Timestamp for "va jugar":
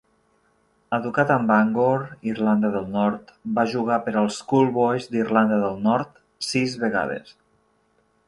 3.59-3.99